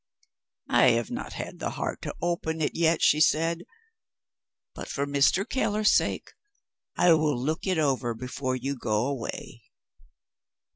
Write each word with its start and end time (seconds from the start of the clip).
'I 0.67 0.83
have 0.93 1.11
not 1.11 1.33
had 1.33 1.59
the 1.59 1.69
heart 1.69 2.01
to 2.01 2.15
open 2.23 2.59
it 2.59 2.71
yet,' 2.73 3.03
she 3.03 3.21
said; 3.21 3.59
'but 4.73 4.89
for 4.89 5.05
Mr. 5.05 5.47
Keller's 5.47 5.91
sake, 5.93 6.31
I 6.97 7.13
will 7.13 7.37
look 7.39 7.67
it 7.67 7.77
over 7.77 8.15
before 8.15 8.55
you 8.55 8.75
go 8.75 9.05
away.' 9.05 9.61